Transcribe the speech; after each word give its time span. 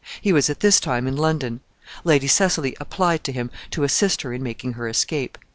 He 0.19 0.33
was 0.33 0.49
at 0.49 0.61
this 0.61 0.79
time 0.79 1.05
in 1.05 1.15
London. 1.15 1.59
Lady 2.03 2.25
Cecily 2.25 2.75
applied 2.79 3.23
to 3.23 3.31
him 3.31 3.51
to 3.69 3.83
assist 3.83 4.23
her 4.23 4.33
in 4.33 4.41
making 4.41 4.73
her 4.73 4.87
escape. 4.87 5.37